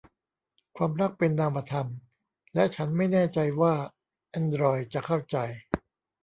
[0.77, 1.87] ความรักเป็นนามธรรม
[2.53, 3.73] และฉันไม่แน่ใจว่า
[4.29, 5.37] แอนดรอยด์จะเข้าใจ